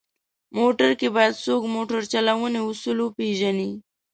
[0.57, 3.71] موټر کې باید څوک موټر چلونې اصول وپېژني.